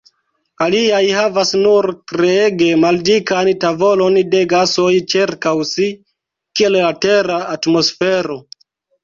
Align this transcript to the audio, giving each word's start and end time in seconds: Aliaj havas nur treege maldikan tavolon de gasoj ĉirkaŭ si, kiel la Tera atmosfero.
Aliaj 0.65 1.01
havas 1.17 1.51
nur 1.65 1.87
treege 2.11 2.69
maldikan 2.85 3.51
tavolon 3.65 4.17
de 4.33 4.41
gasoj 4.55 4.89
ĉirkaŭ 5.15 5.55
si, 5.75 5.91
kiel 6.63 6.77
la 6.81 6.91
Tera 7.07 7.39
atmosfero. 7.53 8.41